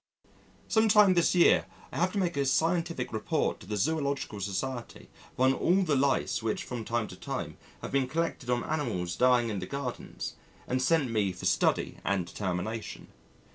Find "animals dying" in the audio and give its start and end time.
8.63-9.49